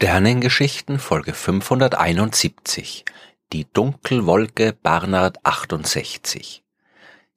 Sternengeschichten 0.00 1.00
Folge 1.00 1.34
571 1.34 3.04
Die 3.52 3.66
Dunkelwolke 3.72 4.72
Barnard 4.72 5.44
68 5.44 6.62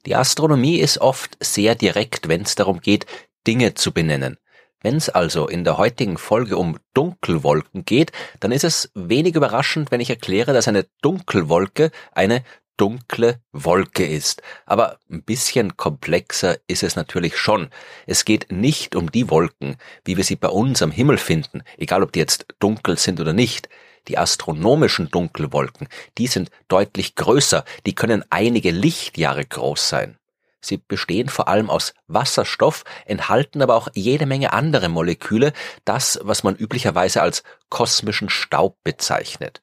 Die 0.06 0.16
Astronomie 0.16 0.78
ist 0.78 1.00
oft 1.00 1.44
sehr 1.44 1.74
direkt, 1.74 2.28
wenn 2.28 2.44
es 2.44 2.54
darum 2.54 2.80
geht, 2.80 3.08
Dinge 3.48 3.74
zu 3.74 3.92
benennen. 3.92 4.38
Wenn 4.80 4.96
es 4.96 5.10
also 5.10 5.48
in 5.48 5.64
der 5.64 5.80
heutigen 5.80 6.20
Folge 6.20 6.56
um 6.56 6.78
Dunkelwolken 6.94 7.84
geht, 7.84 8.12
dann 8.40 8.52
ist 8.52 8.64
es 8.64 8.92
wenig 8.94 9.34
überraschend, 9.34 9.90
wenn 9.90 10.00
ich 10.00 10.12
erkläre, 10.12 10.54
dass 10.54 10.68
eine 10.68 10.86
Dunkelwolke 11.02 11.90
eine 12.12 12.44
dunkle 12.82 13.40
Wolke 13.52 14.08
ist. 14.08 14.42
Aber 14.66 14.98
ein 15.08 15.22
bisschen 15.22 15.78
komplexer 15.78 16.58
ist 16.66 16.82
es 16.82 16.96
natürlich 16.96 17.38
schon. 17.38 17.70
Es 18.08 18.26
geht 18.26 18.52
nicht 18.52 18.96
um 18.96 19.12
die 19.12 19.30
Wolken, 19.30 19.78
wie 20.04 20.18
wir 20.18 20.24
sie 20.24 20.36
bei 20.36 20.48
uns 20.48 20.82
am 20.82 20.90
Himmel 20.90 21.20
finden, 21.20 21.62
egal 21.78 22.02
ob 22.02 22.12
die 22.12 22.20
jetzt 22.20 22.48
dunkel 22.58 22.98
sind 22.98 23.20
oder 23.20 23.34
nicht. 23.34 23.70
Die 24.08 24.18
astronomischen 24.18 25.12
Dunkelwolken, 25.12 25.90
die 26.18 26.26
sind 26.26 26.50
deutlich 26.70 27.14
größer, 27.14 27.66
die 27.86 27.94
können 27.94 28.26
einige 28.32 28.72
Lichtjahre 28.72 29.46
groß 29.46 29.88
sein. 29.88 30.18
Sie 30.60 30.78
bestehen 30.78 31.30
vor 31.30 31.48
allem 31.48 31.70
aus 31.70 31.94
Wasserstoff, 32.08 32.84
enthalten 33.06 33.62
aber 33.62 33.76
auch 33.76 33.90
jede 33.94 34.26
Menge 34.26 34.54
andere 34.54 34.90
Moleküle, 34.90 35.54
das, 35.86 36.20
was 36.24 36.44
man 36.44 36.56
üblicherweise 36.56 37.22
als 37.22 37.44
kosmischen 37.70 38.30
Staub 38.30 38.78
bezeichnet. 38.84 39.62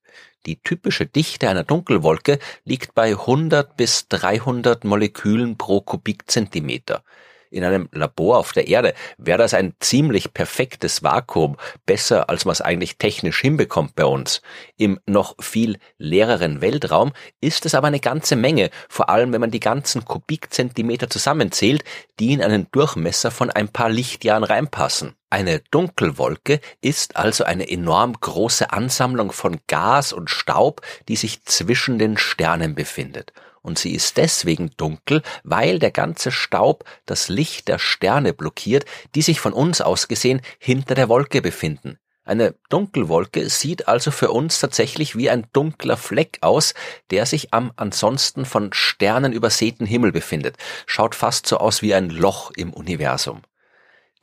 Die 0.48 0.56
typische 0.62 1.04
Dichte 1.04 1.50
einer 1.50 1.62
Dunkelwolke 1.62 2.38
liegt 2.64 2.94
bei 2.94 3.10
100 3.10 3.76
bis 3.76 4.08
300 4.08 4.82
Molekülen 4.82 5.58
pro 5.58 5.82
Kubikzentimeter 5.82 7.02
in 7.50 7.64
einem 7.64 7.88
Labor 7.92 8.38
auf 8.38 8.52
der 8.52 8.68
Erde 8.68 8.94
wäre 9.16 9.38
das 9.38 9.54
ein 9.54 9.74
ziemlich 9.80 10.32
perfektes 10.32 11.02
Vakuum, 11.02 11.56
besser 11.86 12.28
als 12.28 12.44
man 12.44 12.52
es 12.52 12.60
eigentlich 12.60 12.98
technisch 12.98 13.40
hinbekommt 13.40 13.94
bei 13.94 14.04
uns. 14.04 14.42
Im 14.76 15.00
noch 15.06 15.34
viel 15.40 15.78
leereren 15.98 16.60
Weltraum 16.60 17.12
ist 17.40 17.66
es 17.66 17.74
aber 17.74 17.88
eine 17.88 18.00
ganze 18.00 18.36
Menge, 18.36 18.70
vor 18.88 19.08
allem 19.08 19.32
wenn 19.32 19.40
man 19.40 19.50
die 19.50 19.60
ganzen 19.60 20.04
Kubikzentimeter 20.04 21.10
zusammenzählt, 21.10 21.84
die 22.20 22.32
in 22.32 22.42
einen 22.42 22.68
Durchmesser 22.70 23.30
von 23.30 23.50
ein 23.50 23.68
paar 23.68 23.88
Lichtjahren 23.88 24.44
reinpassen. 24.44 25.14
Eine 25.30 25.60
Dunkelwolke 25.70 26.60
ist 26.80 27.16
also 27.16 27.44
eine 27.44 27.68
enorm 27.68 28.14
große 28.14 28.72
Ansammlung 28.72 29.30
von 29.32 29.58
Gas 29.66 30.14
und 30.14 30.30
Staub, 30.30 30.80
die 31.08 31.16
sich 31.16 31.44
zwischen 31.44 31.98
den 31.98 32.16
Sternen 32.16 32.74
befindet 32.74 33.32
und 33.62 33.78
sie 33.78 33.94
ist 33.94 34.16
deswegen 34.16 34.70
dunkel, 34.76 35.22
weil 35.44 35.78
der 35.78 35.90
ganze 35.90 36.30
Staub 36.30 36.84
das 37.06 37.28
Licht 37.28 37.68
der 37.68 37.78
Sterne 37.78 38.32
blockiert, 38.32 38.84
die 39.14 39.22
sich 39.22 39.40
von 39.40 39.52
uns 39.52 39.80
aus 39.80 40.08
gesehen 40.08 40.40
hinter 40.58 40.94
der 40.94 41.08
Wolke 41.08 41.42
befinden. 41.42 41.98
Eine 42.28 42.54
Dunkelwolke 42.68 43.48
sieht 43.48 43.88
also 43.88 44.10
für 44.10 44.30
uns 44.30 44.60
tatsächlich 44.60 45.16
wie 45.16 45.30
ein 45.30 45.46
dunkler 45.54 45.96
Fleck 45.96 46.36
aus, 46.42 46.74
der 47.10 47.24
sich 47.24 47.54
am 47.54 47.72
ansonsten 47.76 48.44
von 48.44 48.70
Sternen 48.74 49.32
übersäten 49.32 49.86
Himmel 49.86 50.12
befindet. 50.12 50.56
Schaut 50.84 51.14
fast 51.14 51.46
so 51.46 51.56
aus 51.56 51.80
wie 51.80 51.94
ein 51.94 52.10
Loch 52.10 52.50
im 52.54 52.74
Universum. 52.74 53.40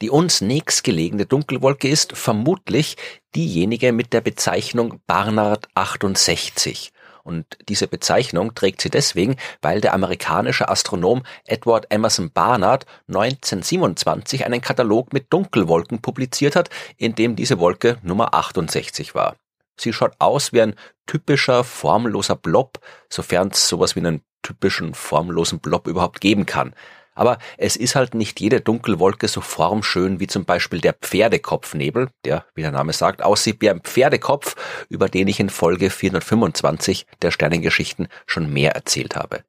Die 0.03 0.11
uns 0.11 0.41
nächstgelegene 0.41 1.25
Dunkelwolke 1.25 1.87
ist 1.87 2.15
vermutlich 2.15 2.95
diejenige 3.33 3.91
mit 3.91 4.13
der 4.13 4.21
Bezeichnung 4.21 5.01
Barnard 5.07 5.67
68. 5.73 6.91
Und 7.25 7.57
diese 7.69 7.87
Bezeichnung 7.87 8.53
trägt 8.53 8.81
sie 8.81 8.91
deswegen, 8.91 9.35
weil 9.61 9.81
der 9.81 9.95
amerikanische 9.95 10.69
Astronom 10.69 11.23
Edward 11.45 11.87
Emerson 11.89 12.31
Barnard 12.31 12.85
1927 13.07 14.45
einen 14.45 14.61
Katalog 14.61 15.11
mit 15.11 15.33
Dunkelwolken 15.33 16.01
publiziert 16.01 16.55
hat, 16.55 16.69
in 16.97 17.15
dem 17.15 17.35
diese 17.35 17.57
Wolke 17.59 17.97
Nummer 18.03 18.35
68 18.35 19.15
war. 19.15 19.35
Sie 19.75 19.91
schaut 19.91 20.13
aus 20.19 20.53
wie 20.53 20.61
ein 20.61 20.75
typischer 21.07 21.63
formloser 21.63 22.35
Blob, 22.35 22.79
sofern 23.09 23.49
es 23.49 23.67
sowas 23.67 23.95
wie 23.95 24.01
einen 24.01 24.21
typischen 24.43 24.93
formlosen 24.93 25.59
Blob 25.59 25.87
überhaupt 25.87 26.21
geben 26.21 26.45
kann. 26.45 26.75
Aber 27.15 27.37
es 27.57 27.77
ist 27.77 27.95
halt 27.95 28.13
nicht 28.13 28.41
jede 28.41 28.59
Dunkelwolke 28.61 29.29
so 29.29 29.41
formschön 29.41 30.19
wie 30.19 30.27
zum 30.27 30.43
Beispiel 30.45 30.81
der 30.81 30.93
Pferdekopfnebel, 30.93 32.09
der, 32.25 32.45
wie 32.53 32.61
der 32.61 32.71
Name 32.71 32.93
sagt, 32.93 33.23
aussieht 33.23 33.61
wie 33.61 33.69
ein 33.69 33.81
Pferdekopf, 33.81 34.55
über 34.89 35.07
den 35.07 35.29
ich 35.29 35.39
in 35.39 35.49
Folge 35.49 35.89
425 35.89 37.07
der 37.21 37.31
Sternengeschichten 37.31 38.09
schon 38.27 38.51
mehr 38.51 38.75
erzählt 38.75 39.15
habe. 39.15 39.43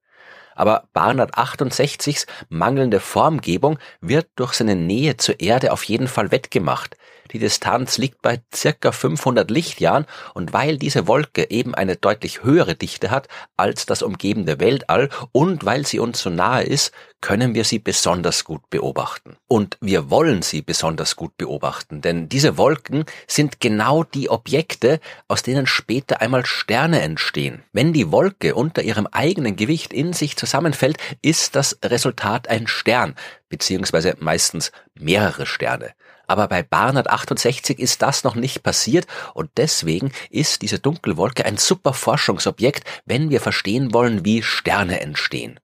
Aber 0.54 0.84
Barnard 0.94 1.36
68s 1.36 2.26
mangelnde 2.48 3.00
Formgebung 3.00 3.78
wird 4.00 4.28
durch 4.36 4.54
seine 4.54 4.74
Nähe 4.74 5.16
zur 5.18 5.38
Erde 5.40 5.72
auf 5.72 5.84
jeden 5.84 6.08
Fall 6.08 6.30
wettgemacht. 6.30 6.96
Die 7.32 7.38
Distanz 7.38 7.98
liegt 7.98 8.22
bei 8.22 8.40
circa 8.54 8.92
500 8.92 9.50
Lichtjahren 9.50 10.06
und 10.34 10.52
weil 10.52 10.78
diese 10.78 11.06
Wolke 11.06 11.50
eben 11.50 11.74
eine 11.74 11.96
deutlich 11.96 12.42
höhere 12.42 12.74
Dichte 12.74 13.10
hat 13.10 13.28
als 13.56 13.86
das 13.86 14.02
umgebende 14.02 14.60
Weltall 14.60 15.08
und 15.32 15.64
weil 15.64 15.86
sie 15.86 15.98
uns 15.98 16.20
so 16.20 16.30
nahe 16.30 16.64
ist, 16.64 16.92
können 17.20 17.54
wir 17.54 17.64
sie 17.64 17.78
besonders 17.78 18.44
gut 18.44 18.68
beobachten. 18.70 19.36
Und 19.48 19.78
wir 19.80 20.10
wollen 20.10 20.42
sie 20.42 20.62
besonders 20.62 21.16
gut 21.16 21.36
beobachten, 21.36 22.00
denn 22.00 22.28
diese 22.28 22.56
Wolken 22.56 23.04
sind 23.26 23.60
genau 23.60 24.04
die 24.04 24.30
Objekte, 24.30 25.00
aus 25.26 25.42
denen 25.42 25.66
später 25.66 26.20
einmal 26.20 26.46
Sterne 26.46 27.00
entstehen. 27.00 27.62
Wenn 27.72 27.92
die 27.92 28.12
Wolke 28.12 28.54
unter 28.54 28.82
ihrem 28.82 29.06
eigenen 29.08 29.56
Gewicht 29.56 29.92
in 29.92 30.12
sich 30.12 30.36
zusammenfällt, 30.36 30.98
ist 31.22 31.56
das 31.56 31.78
Resultat 31.84 32.48
ein 32.48 32.66
Stern, 32.66 33.14
beziehungsweise 33.48 34.14
meistens 34.20 34.70
mehrere 34.94 35.46
Sterne. 35.46 35.94
Aber 36.26 36.48
bei 36.48 36.62
Barnard 36.62 37.08
68 37.08 37.78
ist 37.78 38.02
das 38.02 38.24
noch 38.24 38.34
nicht 38.34 38.62
passiert 38.62 39.06
und 39.34 39.50
deswegen 39.56 40.12
ist 40.30 40.62
diese 40.62 40.78
Dunkelwolke 40.78 41.44
ein 41.44 41.56
super 41.56 41.92
Forschungsobjekt, 41.92 42.84
wenn 43.04 43.30
wir 43.30 43.40
verstehen 43.40 43.92
wollen, 43.94 44.24
wie 44.24 44.42
Sterne 44.42 45.00
entstehen. 45.00 45.60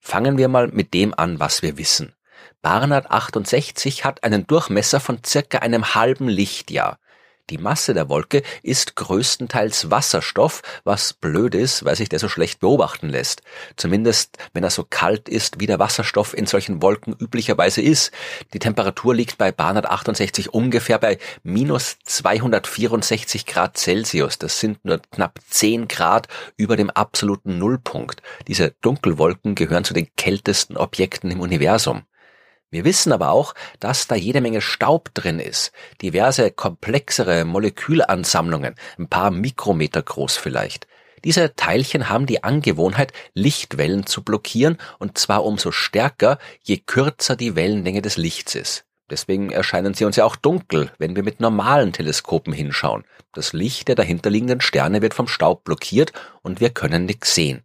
Fangen 0.00 0.38
wir 0.38 0.48
mal 0.48 0.68
mit 0.68 0.94
dem 0.94 1.14
an, 1.14 1.40
was 1.40 1.62
wir 1.62 1.78
wissen. 1.78 2.14
Barnard 2.62 3.10
68 3.10 4.04
hat 4.04 4.24
einen 4.24 4.46
Durchmesser 4.46 5.00
von 5.00 5.22
circa 5.24 5.58
einem 5.58 5.94
halben 5.94 6.28
Lichtjahr. 6.28 6.98
Die 7.50 7.58
Masse 7.58 7.92
der 7.92 8.08
Wolke 8.08 8.42
ist 8.62 8.96
größtenteils 8.96 9.90
Wasserstoff, 9.90 10.62
was 10.84 11.12
blöd 11.12 11.54
ist, 11.54 11.84
weil 11.84 11.94
sich 11.94 12.08
der 12.08 12.18
so 12.18 12.30
schlecht 12.30 12.60
beobachten 12.60 13.10
lässt. 13.10 13.42
Zumindest, 13.76 14.38
wenn 14.54 14.64
er 14.64 14.70
so 14.70 14.86
kalt 14.88 15.28
ist, 15.28 15.60
wie 15.60 15.66
der 15.66 15.78
Wasserstoff 15.78 16.32
in 16.32 16.46
solchen 16.46 16.80
Wolken 16.80 17.14
üblicherweise 17.14 17.82
ist. 17.82 18.12
Die 18.54 18.58
Temperatur 18.58 19.14
liegt 19.14 19.36
bei 19.36 19.52
Barnard 19.52 19.84
68 19.84 20.54
ungefähr 20.54 20.98
bei 20.98 21.18
minus 21.42 21.98
264 22.04 23.44
Grad 23.44 23.76
Celsius. 23.76 24.38
Das 24.38 24.58
sind 24.58 24.82
nur 24.82 25.02
knapp 25.10 25.38
10 25.50 25.86
Grad 25.86 26.28
über 26.56 26.76
dem 26.76 26.88
absoluten 26.88 27.58
Nullpunkt. 27.58 28.22
Diese 28.48 28.70
Dunkelwolken 28.80 29.54
gehören 29.54 29.84
zu 29.84 29.92
den 29.92 30.08
kältesten 30.16 30.78
Objekten 30.78 31.30
im 31.30 31.40
Universum. 31.40 32.04
Wir 32.74 32.84
wissen 32.84 33.12
aber 33.12 33.30
auch, 33.30 33.54
dass 33.78 34.08
da 34.08 34.16
jede 34.16 34.40
Menge 34.40 34.60
Staub 34.60 35.14
drin 35.14 35.38
ist, 35.38 35.70
diverse 36.02 36.50
komplexere 36.50 37.44
Molekülansammlungen, 37.44 38.74
ein 38.98 39.06
paar 39.06 39.30
Mikrometer 39.30 40.02
groß 40.02 40.36
vielleicht. 40.36 40.88
Diese 41.22 41.54
Teilchen 41.54 42.08
haben 42.08 42.26
die 42.26 42.42
Angewohnheit, 42.42 43.12
Lichtwellen 43.32 44.06
zu 44.06 44.24
blockieren, 44.24 44.78
und 44.98 45.16
zwar 45.18 45.44
umso 45.44 45.70
stärker, 45.70 46.40
je 46.64 46.78
kürzer 46.78 47.36
die 47.36 47.54
Wellenlänge 47.54 48.02
des 48.02 48.16
Lichts 48.16 48.56
ist. 48.56 48.84
Deswegen 49.08 49.52
erscheinen 49.52 49.94
sie 49.94 50.04
uns 50.04 50.16
ja 50.16 50.24
auch 50.24 50.34
dunkel, 50.34 50.90
wenn 50.98 51.14
wir 51.14 51.22
mit 51.22 51.38
normalen 51.38 51.92
Teleskopen 51.92 52.52
hinschauen. 52.52 53.04
Das 53.32 53.52
Licht 53.52 53.86
der 53.86 53.94
dahinterliegenden 53.94 54.60
Sterne 54.60 55.00
wird 55.00 55.14
vom 55.14 55.28
Staub 55.28 55.62
blockiert 55.62 56.12
und 56.42 56.60
wir 56.60 56.70
können 56.70 57.04
nichts 57.04 57.36
sehen. 57.36 57.62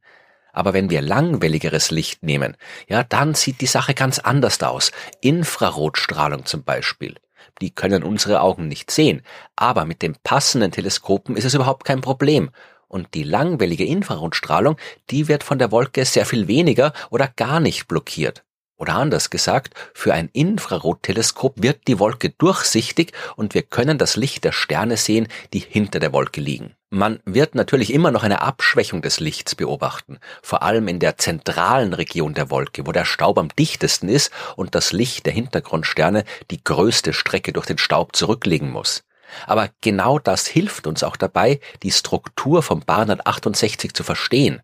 Aber 0.53 0.73
wenn 0.73 0.89
wir 0.89 1.01
langwelligeres 1.01 1.91
Licht 1.91 2.23
nehmen, 2.23 2.57
ja, 2.87 3.03
dann 3.03 3.35
sieht 3.35 3.61
die 3.61 3.65
Sache 3.65 3.93
ganz 3.93 4.19
anders 4.19 4.61
aus. 4.61 4.91
Infrarotstrahlung 5.21 6.45
zum 6.45 6.63
Beispiel. 6.63 7.15
Die 7.61 7.71
können 7.71 8.03
unsere 8.03 8.41
Augen 8.41 8.67
nicht 8.67 8.91
sehen, 8.91 9.21
aber 9.55 9.85
mit 9.85 10.01
den 10.01 10.15
passenden 10.23 10.71
Teleskopen 10.71 11.35
ist 11.35 11.45
es 11.45 11.53
überhaupt 11.53 11.85
kein 11.85 12.01
Problem. 12.01 12.49
Und 12.87 13.13
die 13.13 13.23
langwellige 13.23 13.85
Infrarotstrahlung, 13.85 14.77
die 15.09 15.27
wird 15.27 15.43
von 15.43 15.59
der 15.59 15.71
Wolke 15.71 16.05
sehr 16.05 16.25
viel 16.25 16.47
weniger 16.47 16.93
oder 17.11 17.27
gar 17.27 17.59
nicht 17.59 17.87
blockiert. 17.87 18.43
Oder 18.79 18.95
anders 18.95 19.29
gesagt, 19.29 19.73
für 19.93 20.13
ein 20.13 20.29
Infrarotteleskop 20.31 21.61
wird 21.61 21.81
die 21.89 21.99
Wolke 21.99 22.29
durchsichtig 22.29 23.11
und 23.35 23.53
wir 23.53 23.61
können 23.61 23.97
das 23.97 24.15
Licht 24.15 24.45
der 24.45 24.53
Sterne 24.53 24.95
sehen, 24.95 25.27
die 25.53 25.59
hinter 25.59 25.99
der 25.99 26.13
Wolke 26.13 26.39
liegen. 26.39 26.75
Man 26.89 27.19
wird 27.25 27.55
natürlich 27.55 27.93
immer 27.93 28.09
noch 28.09 28.23
eine 28.23 28.41
Abschwächung 28.41 29.01
des 29.01 29.19
Lichts 29.19 29.53
beobachten, 29.53 30.17
vor 30.41 30.63
allem 30.63 30.87
in 30.87 30.99
der 30.99 31.17
zentralen 31.17 31.93
Region 31.93 32.33
der 32.33 32.49
Wolke, 32.49 32.87
wo 32.87 32.93
der 32.93 33.03
Staub 33.03 33.37
am 33.37 33.49
dichtesten 33.49 34.07
ist 34.07 34.31
und 34.55 34.73
das 34.75 34.93
Licht 34.93 35.25
der 35.25 35.33
Hintergrundsterne 35.33 36.23
die 36.49 36.63
größte 36.63 37.11
Strecke 37.11 37.51
durch 37.51 37.65
den 37.65 37.77
Staub 37.77 38.15
zurücklegen 38.15 38.71
muss. 38.71 39.03
Aber 39.45 39.69
genau 39.81 40.19
das 40.19 40.47
hilft 40.47 40.87
uns 40.87 41.03
auch 41.03 41.17
dabei, 41.17 41.59
die 41.83 41.91
Struktur 41.91 42.63
vom 42.63 42.79
Barnard 42.79 43.27
68 43.27 43.93
zu 43.93 44.03
verstehen. 44.03 44.61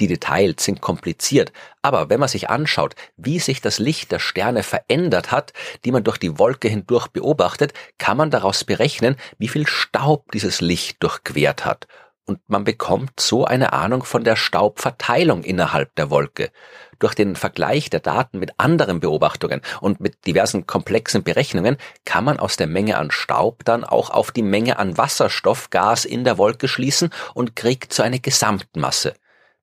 Die 0.00 0.06
Details 0.06 0.64
sind 0.64 0.80
kompliziert, 0.80 1.52
aber 1.82 2.10
wenn 2.10 2.20
man 2.20 2.28
sich 2.28 2.50
anschaut, 2.50 2.94
wie 3.16 3.38
sich 3.38 3.60
das 3.60 3.78
Licht 3.78 4.12
der 4.12 4.18
Sterne 4.18 4.62
verändert 4.62 5.30
hat, 5.30 5.52
die 5.84 5.92
man 5.92 6.04
durch 6.04 6.18
die 6.18 6.38
Wolke 6.38 6.68
hindurch 6.68 7.08
beobachtet, 7.08 7.72
kann 7.98 8.16
man 8.16 8.30
daraus 8.30 8.64
berechnen, 8.64 9.16
wie 9.38 9.48
viel 9.48 9.66
Staub 9.66 10.30
dieses 10.32 10.60
Licht 10.60 11.02
durchquert 11.02 11.64
hat 11.64 11.86
und 12.26 12.40
man 12.48 12.64
bekommt 12.64 13.20
so 13.20 13.44
eine 13.44 13.72
Ahnung 13.72 14.02
von 14.02 14.24
der 14.24 14.36
Staubverteilung 14.36 15.44
innerhalb 15.44 15.94
der 15.94 16.10
Wolke. 16.10 16.50
Durch 16.98 17.14
den 17.14 17.36
Vergleich 17.36 17.88
der 17.88 18.00
Daten 18.00 18.38
mit 18.38 18.58
anderen 18.58 19.00
Beobachtungen 19.00 19.60
und 19.80 20.00
mit 20.00 20.26
diversen 20.26 20.66
komplexen 20.66 21.22
Berechnungen 21.22 21.76
kann 22.04 22.24
man 22.24 22.38
aus 22.40 22.56
der 22.56 22.66
Menge 22.66 22.98
an 22.98 23.10
Staub 23.10 23.64
dann 23.64 23.84
auch 23.84 24.10
auf 24.10 24.32
die 24.32 24.42
Menge 24.42 24.78
an 24.78 24.98
Wasserstoffgas 24.98 26.04
in 26.04 26.24
der 26.24 26.36
Wolke 26.36 26.68
schließen 26.68 27.10
und 27.34 27.54
kriegt 27.54 27.92
so 27.92 28.02
eine 28.02 28.18
Gesamtmasse. 28.18 29.14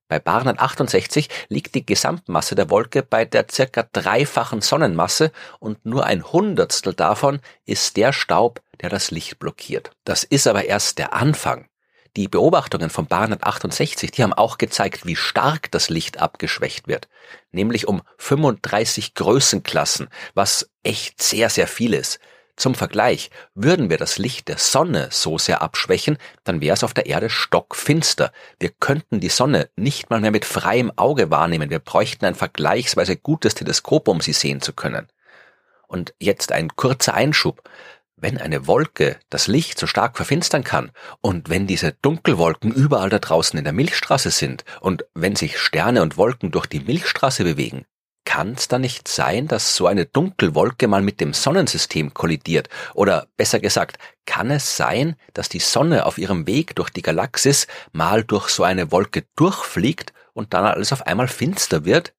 Bei 0.08 0.18
Barnard 0.18 0.60
68 0.60 1.28
liegt 1.48 1.74
die 1.74 1.86
Gesamtmasse 1.86 2.54
der 2.54 2.68
Wolke 2.70 3.02
bei 3.02 3.24
der 3.24 3.46
circa 3.50 3.86
dreifachen 3.92 4.60
Sonnenmasse 4.60 5.32
und 5.60 5.84
nur 5.86 6.04
ein 6.04 6.24
Hundertstel 6.24 6.92
davon 6.92 7.40
ist 7.64 7.96
der 7.96 8.12
Staub, 8.12 8.60
der 8.80 8.90
das 8.90 9.10
Licht 9.10 9.38
blockiert. 9.38 9.90
Das 10.04 10.22
ist 10.22 10.46
aber 10.46 10.66
erst 10.66 10.98
der 10.98 11.14
Anfang. 11.14 11.68
Die 12.16 12.28
Beobachtungen 12.28 12.90
von 12.90 13.06
Barnard 13.06 13.42
68, 13.42 14.12
die 14.12 14.22
haben 14.22 14.32
auch 14.32 14.58
gezeigt, 14.58 15.04
wie 15.04 15.16
stark 15.16 15.70
das 15.72 15.88
Licht 15.88 16.20
abgeschwächt 16.20 16.86
wird. 16.86 17.08
Nämlich 17.50 17.88
um 17.88 18.02
35 18.18 19.14
Größenklassen, 19.14 20.08
was 20.34 20.70
echt 20.84 21.20
sehr, 21.20 21.50
sehr 21.50 21.66
viel 21.66 21.92
ist. 21.92 22.20
Zum 22.56 22.76
Vergleich, 22.76 23.30
würden 23.54 23.90
wir 23.90 23.98
das 23.98 24.16
Licht 24.16 24.46
der 24.46 24.58
Sonne 24.58 25.08
so 25.10 25.38
sehr 25.38 25.60
abschwächen, 25.60 26.18
dann 26.44 26.60
wäre 26.60 26.74
es 26.74 26.84
auf 26.84 26.94
der 26.94 27.06
Erde 27.06 27.28
stockfinster. 27.28 28.32
Wir 28.60 28.70
könnten 28.70 29.18
die 29.18 29.28
Sonne 29.28 29.70
nicht 29.76 30.08
mal 30.08 30.20
mehr 30.20 30.30
mit 30.30 30.44
freiem 30.44 30.92
Auge 30.94 31.30
wahrnehmen. 31.30 31.70
Wir 31.70 31.80
bräuchten 31.80 32.24
ein 32.26 32.36
vergleichsweise 32.36 33.16
gutes 33.16 33.54
Teleskop, 33.54 34.06
um 34.06 34.20
sie 34.20 34.32
sehen 34.32 34.60
zu 34.60 34.72
können. 34.72 35.08
Und 35.88 36.14
jetzt 36.20 36.52
ein 36.52 36.68
kurzer 36.76 37.14
Einschub. 37.14 37.68
Wenn 38.16 38.38
eine 38.38 38.68
Wolke 38.68 39.18
das 39.30 39.48
Licht 39.48 39.78
so 39.78 39.88
stark 39.88 40.16
verfinstern 40.16 40.62
kann 40.62 40.92
und 41.20 41.50
wenn 41.50 41.66
diese 41.66 41.92
Dunkelwolken 41.92 42.72
überall 42.72 43.10
da 43.10 43.18
draußen 43.18 43.58
in 43.58 43.64
der 43.64 43.72
Milchstraße 43.72 44.30
sind 44.30 44.64
und 44.80 45.04
wenn 45.14 45.34
sich 45.34 45.58
Sterne 45.58 46.02
und 46.02 46.16
Wolken 46.16 46.52
durch 46.52 46.66
die 46.66 46.80
Milchstraße 46.80 47.42
bewegen, 47.42 47.84
kann 48.24 48.52
es 48.52 48.68
da 48.68 48.78
nicht 48.78 49.08
sein, 49.08 49.48
dass 49.48 49.76
so 49.76 49.86
eine 49.86 50.06
Dunkelwolke 50.06 50.88
mal 50.88 51.02
mit 51.02 51.20
dem 51.20 51.34
Sonnensystem 51.34 52.14
kollidiert? 52.14 52.68
Oder 52.94 53.28
besser 53.36 53.60
gesagt, 53.60 53.98
kann 54.26 54.50
es 54.50 54.76
sein, 54.76 55.16
dass 55.34 55.48
die 55.48 55.60
Sonne 55.60 56.06
auf 56.06 56.18
ihrem 56.18 56.46
Weg 56.46 56.74
durch 56.76 56.90
die 56.90 57.02
Galaxis 57.02 57.66
mal 57.92 58.24
durch 58.24 58.48
so 58.48 58.62
eine 58.62 58.90
Wolke 58.90 59.24
durchfliegt 59.36 60.12
und 60.32 60.54
dann 60.54 60.64
alles 60.64 60.92
auf 60.92 61.06
einmal 61.06 61.28
finster 61.28 61.84
wird? 61.84 62.14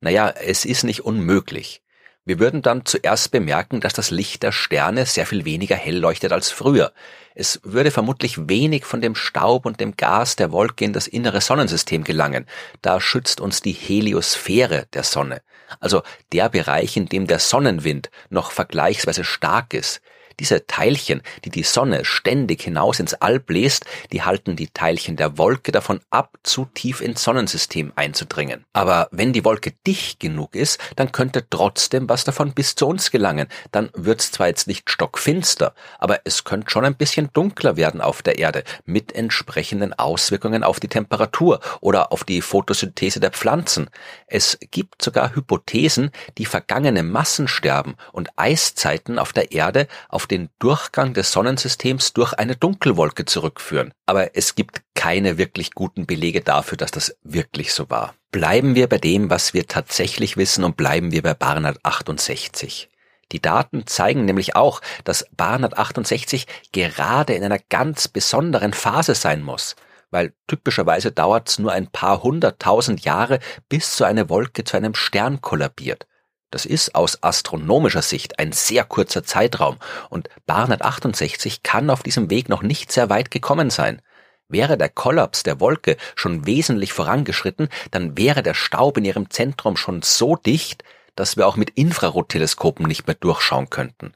Naja, 0.00 0.28
es 0.28 0.64
ist 0.64 0.84
nicht 0.84 1.04
unmöglich. 1.04 1.82
Wir 2.28 2.38
würden 2.38 2.60
dann 2.60 2.84
zuerst 2.84 3.30
bemerken, 3.30 3.80
dass 3.80 3.94
das 3.94 4.10
Licht 4.10 4.42
der 4.42 4.52
Sterne 4.52 5.06
sehr 5.06 5.24
viel 5.24 5.46
weniger 5.46 5.76
hell 5.76 5.96
leuchtet 5.96 6.30
als 6.30 6.50
früher. 6.50 6.92
Es 7.34 7.58
würde 7.64 7.90
vermutlich 7.90 8.50
wenig 8.50 8.84
von 8.84 9.00
dem 9.00 9.14
Staub 9.14 9.64
und 9.64 9.80
dem 9.80 9.96
Gas 9.96 10.36
der 10.36 10.52
Wolke 10.52 10.84
in 10.84 10.92
das 10.92 11.06
innere 11.06 11.40
Sonnensystem 11.40 12.04
gelangen. 12.04 12.44
Da 12.82 13.00
schützt 13.00 13.40
uns 13.40 13.62
die 13.62 13.72
Heliosphäre 13.72 14.88
der 14.92 15.04
Sonne, 15.04 15.40
also 15.80 16.02
der 16.34 16.50
Bereich, 16.50 16.98
in 16.98 17.06
dem 17.06 17.26
der 17.26 17.38
Sonnenwind 17.38 18.10
noch 18.28 18.50
vergleichsweise 18.50 19.24
stark 19.24 19.72
ist. 19.72 20.02
Diese 20.40 20.66
Teilchen, 20.66 21.22
die 21.44 21.50
die 21.50 21.62
Sonne 21.62 22.04
ständig 22.04 22.62
hinaus 22.62 23.00
ins 23.00 23.14
All 23.14 23.40
bläst, 23.40 23.84
die 24.12 24.22
halten 24.22 24.56
die 24.56 24.68
Teilchen 24.68 25.16
der 25.16 25.38
Wolke 25.38 25.72
davon 25.72 26.00
ab, 26.10 26.38
zu 26.42 26.66
tief 26.74 27.00
ins 27.00 27.22
Sonnensystem 27.22 27.92
einzudringen. 27.96 28.64
Aber 28.72 29.08
wenn 29.10 29.32
die 29.32 29.44
Wolke 29.44 29.72
dicht 29.86 30.20
genug 30.20 30.54
ist, 30.54 30.78
dann 30.96 31.12
könnte 31.12 31.46
trotzdem 31.50 32.08
was 32.08 32.24
davon 32.24 32.52
bis 32.52 32.74
zu 32.74 32.86
uns 32.86 33.10
gelangen. 33.10 33.48
Dann 33.72 33.90
wird's 33.94 34.30
zwar 34.30 34.46
jetzt 34.48 34.68
nicht 34.68 34.88
stockfinster, 34.90 35.74
aber 35.98 36.20
es 36.24 36.44
könnte 36.44 36.70
schon 36.70 36.84
ein 36.84 36.96
bisschen 36.96 37.30
dunkler 37.32 37.76
werden 37.76 38.00
auf 38.00 38.22
der 38.22 38.38
Erde, 38.38 38.62
mit 38.84 39.12
entsprechenden 39.12 39.92
Auswirkungen 39.92 40.62
auf 40.62 40.78
die 40.78 40.88
Temperatur 40.88 41.60
oder 41.80 42.12
auf 42.12 42.24
die 42.24 42.42
Photosynthese 42.42 43.18
der 43.18 43.32
Pflanzen. 43.32 43.90
Es 44.26 44.58
gibt 44.70 45.02
sogar 45.02 45.34
Hypothesen, 45.34 46.10
die 46.38 46.46
vergangene 46.46 47.02
Massensterben 47.02 47.96
und 48.12 48.30
Eiszeiten 48.36 49.18
auf 49.18 49.32
der 49.32 49.52
Erde 49.52 49.88
auf 50.08 50.27
den 50.30 50.50
Durchgang 50.58 51.14
des 51.14 51.32
Sonnensystems 51.32 52.12
durch 52.12 52.32
eine 52.34 52.56
Dunkelwolke 52.56 53.24
zurückführen. 53.24 53.92
Aber 54.06 54.36
es 54.36 54.54
gibt 54.54 54.82
keine 54.94 55.38
wirklich 55.38 55.72
guten 55.72 56.06
Belege 56.06 56.40
dafür, 56.40 56.76
dass 56.76 56.90
das 56.90 57.16
wirklich 57.22 57.72
so 57.72 57.90
war. 57.90 58.14
Bleiben 58.30 58.74
wir 58.74 58.88
bei 58.88 58.98
dem, 58.98 59.30
was 59.30 59.54
wir 59.54 59.66
tatsächlich 59.66 60.36
wissen 60.36 60.64
und 60.64 60.76
bleiben 60.76 61.12
wir 61.12 61.22
bei 61.22 61.34
Barnard 61.34 61.78
68. 61.82 62.88
Die 63.32 63.42
Daten 63.42 63.86
zeigen 63.86 64.24
nämlich 64.24 64.56
auch, 64.56 64.80
dass 65.04 65.26
Barnard 65.36 65.76
68 65.76 66.46
gerade 66.72 67.34
in 67.34 67.44
einer 67.44 67.58
ganz 67.68 68.08
besonderen 68.08 68.72
Phase 68.72 69.14
sein 69.14 69.42
muss, 69.42 69.76
weil 70.10 70.32
typischerweise 70.46 71.12
dauert 71.12 71.48
es 71.48 71.58
nur 71.58 71.72
ein 71.72 71.88
paar 71.88 72.22
hunderttausend 72.22 73.04
Jahre, 73.04 73.40
bis 73.68 73.96
so 73.96 74.04
eine 74.04 74.30
Wolke 74.30 74.64
zu 74.64 74.76
einem 74.76 74.94
Stern 74.94 75.40
kollabiert. 75.40 76.06
Das 76.50 76.64
ist 76.64 76.94
aus 76.94 77.22
astronomischer 77.22 78.02
Sicht 78.02 78.38
ein 78.38 78.52
sehr 78.52 78.84
kurzer 78.84 79.22
Zeitraum 79.22 79.76
und 80.08 80.30
Barnard 80.46 80.82
68 80.82 81.62
kann 81.62 81.90
auf 81.90 82.02
diesem 82.02 82.30
Weg 82.30 82.48
noch 82.48 82.62
nicht 82.62 82.90
sehr 82.90 83.10
weit 83.10 83.30
gekommen 83.30 83.68
sein. 83.68 84.00
Wäre 84.48 84.78
der 84.78 84.88
Kollaps 84.88 85.42
der 85.42 85.60
Wolke 85.60 85.98
schon 86.14 86.46
wesentlich 86.46 86.94
vorangeschritten, 86.94 87.68
dann 87.90 88.16
wäre 88.16 88.42
der 88.42 88.54
Staub 88.54 88.96
in 88.96 89.04
ihrem 89.04 89.28
Zentrum 89.28 89.76
schon 89.76 90.00
so 90.00 90.36
dicht, 90.36 90.84
dass 91.16 91.36
wir 91.36 91.46
auch 91.46 91.56
mit 91.56 91.70
Infrarotteleskopen 91.70 92.86
nicht 92.86 93.06
mehr 93.06 93.16
durchschauen 93.16 93.68
könnten. 93.68 94.14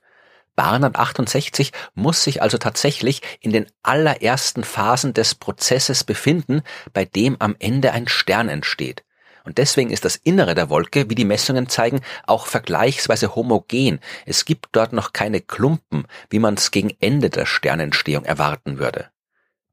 Barnard 0.57 0.97
68 0.97 1.73
muss 1.95 2.25
sich 2.25 2.41
also 2.41 2.57
tatsächlich 2.57 3.21
in 3.41 3.53
den 3.53 3.67
allerersten 3.83 4.65
Phasen 4.65 5.13
des 5.13 5.35
Prozesses 5.35 6.05
befinden, 6.05 6.63
bei 6.95 7.05
dem 7.05 7.37
am 7.41 7.57
Ende 7.59 7.93
ein 7.93 8.09
Stern 8.09 8.49
entsteht. 8.49 9.03
Und 9.45 9.59
deswegen 9.59 9.91
ist 9.91 10.05
das 10.05 10.17
Innere 10.17 10.55
der 10.55 10.71
Wolke, 10.71 11.11
wie 11.11 11.15
die 11.15 11.25
Messungen 11.25 11.69
zeigen, 11.69 12.01
auch 12.27 12.47
vergleichsweise 12.47 13.35
homogen. 13.35 14.01
Es 14.27 14.45
gibt 14.45 14.69
dort 14.73 14.93
noch 14.93 15.13
keine 15.13 15.41
Klumpen, 15.41 16.07
wie 16.31 16.39
man 16.39 16.55
es 16.55 16.71
gegen 16.71 16.93
Ende 17.01 17.31
der 17.31 17.47
Sternentstehung 17.47 18.25
erwarten 18.25 18.79
würde. 18.79 19.11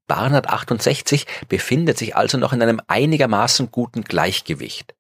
Barnard 0.08 0.50
68 0.50 1.28
befindet 1.48 1.98
sich 1.98 2.16
also 2.16 2.38
noch 2.38 2.52
in 2.52 2.62
einem 2.62 2.82
einigermaßen 2.88 3.72
guten 3.72 4.04
Gleichgewicht. 4.04 4.96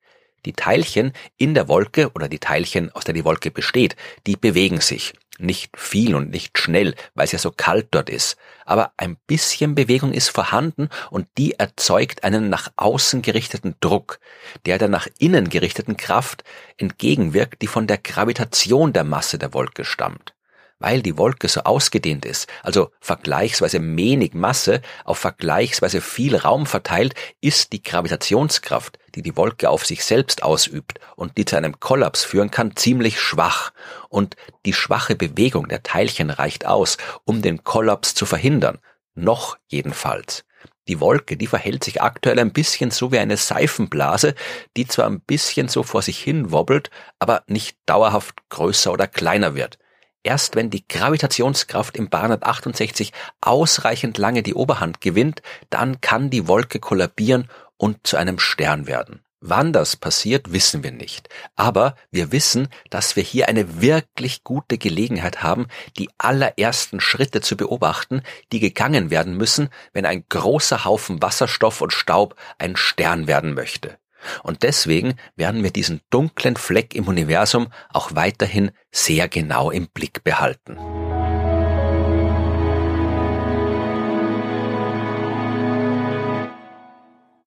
Die 0.46 0.54
Teilchen 0.54 1.14
in 1.38 1.54
der 1.54 1.68
Wolke 1.68 2.12
oder 2.14 2.30
die 2.30 2.40
Teilchen, 2.40 2.92
aus 2.94 3.04
der 3.04 3.14
die 3.14 3.26
Wolke 3.26 3.52
besteht, 3.52 3.96
die 4.28 4.38
bewegen 4.38 4.80
sich. 4.80 5.14
Nicht 5.40 5.78
viel 5.78 6.16
und 6.16 6.30
nicht 6.30 6.58
schnell, 6.58 6.96
weil 7.16 7.26
es 7.26 7.32
ja 7.32 7.40
so 7.40 7.52
kalt 7.52 7.88
dort 7.92 8.10
ist. 8.10 8.38
Aber 8.66 8.92
ein 8.98 9.16
bisschen 9.28 9.74
Bewegung 9.74 10.14
ist 10.14 10.30
vorhanden 10.30 10.90
und 11.10 11.28
die 11.38 11.54
erzeugt 11.54 12.24
einen 12.24 12.50
nach 12.50 12.72
außen 12.76 13.22
gerichteten 13.22 13.76
Druck, 13.80 14.20
der 14.66 14.78
der 14.78 14.90
nach 14.90 15.08
innen 15.18 15.50
gerichteten 15.50 15.98
Kraft 15.98 16.44
entgegenwirkt, 16.78 17.62
die 17.62 17.68
von 17.68 17.88
der 17.88 17.98
Gravitation 17.98 18.94
der 18.94 19.04
Masse 19.04 19.40
der 19.40 19.54
Wolke 19.54 19.86
stammt 19.86 20.34
weil 20.80 21.02
die 21.02 21.18
Wolke 21.18 21.48
so 21.48 21.62
ausgedehnt 21.62 22.26
ist, 22.26 22.48
also 22.64 22.92
vergleichsweise 23.00 23.80
wenig 23.82 24.34
Masse 24.34 24.82
auf 25.04 25.20
vergleichsweise 25.20 26.02
viel 26.02 26.36
Raum 26.36 26.66
verteilt, 26.66 27.14
ist 27.42 27.74
die 27.74 27.84
Gravitationskraft, 27.84 28.98
die 29.16 29.22
die 29.22 29.36
Wolke 29.36 29.70
auf 29.70 29.86
sich 29.86 30.04
selbst 30.04 30.44
ausübt 30.44 31.00
und 31.16 31.38
die 31.38 31.46
zu 31.46 31.58
einem 31.58 31.80
Kollaps 31.80 32.24
führen 32.24 32.52
kann, 32.52 32.76
ziemlich 32.76 33.20
schwach. 33.20 33.72
Und 34.08 34.36
die 34.66 34.74
schwache 34.74 35.16
Bewegung 35.16 35.68
der 35.68 35.84
Teilchen 35.84 36.30
reicht 36.30 36.66
aus, 36.66 36.98
um 37.26 37.42
den 37.42 37.64
Kollaps 37.64 38.16
zu 38.16 38.26
verhindern. 38.26 38.80
Noch 39.16 39.58
jedenfalls. 39.68 40.46
Die 40.88 41.00
Wolke, 41.00 41.38
die 41.38 41.46
verhält 41.46 41.84
sich 41.84 42.02
aktuell 42.02 42.40
ein 42.40 42.52
bisschen 42.52 42.90
so 42.90 43.12
wie 43.12 43.20
eine 43.20 43.38
Seifenblase, 43.38 44.34
die 44.76 44.88
zwar 44.88 45.06
ein 45.06 45.20
bisschen 45.20 45.68
so 45.68 45.84
vor 45.84 46.02
sich 46.02 46.18
hin 46.20 46.52
wobbelt, 46.52 46.90
aber 47.20 47.44
nicht 47.46 47.78
dauerhaft 47.86 48.50
größer 48.50 48.92
oder 48.92 49.06
kleiner 49.06 49.54
wird. 49.54 49.78
Erst 50.24 50.56
wenn 50.56 50.70
die 50.70 50.86
Gravitationskraft 50.88 51.96
im 51.96 52.10
Barnard 52.10 52.44
68 52.44 53.14
ausreichend 53.42 54.18
lange 54.18 54.44
die 54.44 54.54
Oberhand 54.54 55.02
gewinnt, 55.02 55.42
dann 55.70 56.02
kann 56.02 56.30
die 56.30 56.48
Wolke 56.48 56.80
kollabieren 56.80 57.50
und 57.78 58.06
zu 58.06 58.18
einem 58.18 58.40
Stern 58.40 58.88
werden. 58.88 59.22
Wann 59.42 59.72
das 59.72 59.96
passiert, 59.96 60.52
wissen 60.52 60.84
wir 60.84 60.92
nicht. 60.92 61.30
Aber 61.56 61.96
wir 62.12 62.34
wissen, 62.34 62.68
dass 62.90 63.16
wir 63.16 63.24
hier 63.24 63.48
eine 63.48 63.82
wirklich 63.82 64.44
gute 64.44 64.78
Gelegenheit 64.78 65.42
haben, 65.42 65.68
die 65.98 66.10
allerersten 66.18 67.00
Schritte 67.00 67.40
zu 67.40 67.56
beobachten, 67.56 68.22
die 68.52 68.60
gegangen 68.60 69.12
werden 69.12 69.38
müssen, 69.38 69.70
wenn 69.94 70.06
ein 70.06 70.26
großer 70.28 70.84
Haufen 70.84 71.22
Wasserstoff 71.22 71.80
und 71.80 71.94
Staub 71.94 72.36
ein 72.58 72.76
Stern 72.76 73.28
werden 73.28 73.54
möchte. 73.54 73.98
Und 74.44 74.64
deswegen 74.64 75.16
werden 75.36 75.64
wir 75.64 75.72
diesen 75.72 76.02
dunklen 76.10 76.56
Fleck 76.56 76.96
im 76.96 77.08
Universum 77.08 77.68
auch 77.94 78.16
weiterhin 78.16 78.72
sehr 78.92 79.28
genau 79.28 79.72
im 79.72 79.88
Blick 79.88 80.24
behalten. 80.24 80.78